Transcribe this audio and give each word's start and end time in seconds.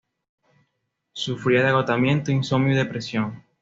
Sufría 1.13 1.61
de 1.61 1.67
agotamiento, 1.69 2.31
insomnio 2.31 2.73
y 2.73 2.75
depresión. 2.75 3.43